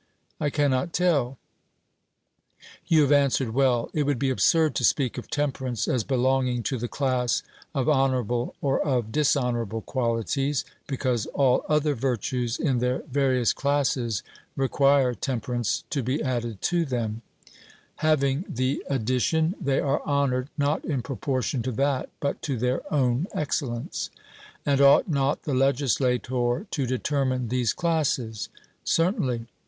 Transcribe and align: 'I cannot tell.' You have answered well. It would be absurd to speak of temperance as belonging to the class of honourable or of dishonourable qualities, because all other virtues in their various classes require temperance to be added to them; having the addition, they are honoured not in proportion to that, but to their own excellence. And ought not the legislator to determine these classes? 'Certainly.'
'I 0.39 0.49
cannot 0.49 0.93
tell.' 0.93 1.37
You 2.87 3.01
have 3.03 3.11
answered 3.11 3.51
well. 3.53 3.91
It 3.93 4.01
would 4.07 4.17
be 4.17 4.31
absurd 4.31 4.73
to 4.77 4.83
speak 4.83 5.19
of 5.19 5.29
temperance 5.29 5.87
as 5.87 6.03
belonging 6.03 6.63
to 6.63 6.79
the 6.79 6.87
class 6.87 7.43
of 7.75 7.87
honourable 7.87 8.55
or 8.61 8.79
of 8.81 9.11
dishonourable 9.11 9.81
qualities, 9.81 10.65
because 10.87 11.27
all 11.35 11.63
other 11.69 11.93
virtues 11.93 12.57
in 12.57 12.79
their 12.79 13.03
various 13.11 13.53
classes 13.53 14.23
require 14.55 15.13
temperance 15.13 15.83
to 15.91 16.01
be 16.01 16.19
added 16.23 16.63
to 16.63 16.83
them; 16.83 17.21
having 17.97 18.43
the 18.49 18.83
addition, 18.89 19.53
they 19.61 19.79
are 19.79 20.01
honoured 20.01 20.49
not 20.57 20.83
in 20.83 21.03
proportion 21.03 21.61
to 21.61 21.71
that, 21.73 22.09
but 22.19 22.41
to 22.41 22.57
their 22.57 22.81
own 22.91 23.27
excellence. 23.35 24.09
And 24.65 24.81
ought 24.81 25.07
not 25.07 25.43
the 25.43 25.53
legislator 25.53 26.65
to 26.71 26.87
determine 26.87 27.49
these 27.49 27.71
classes? 27.71 28.49
'Certainly.' 28.83 29.45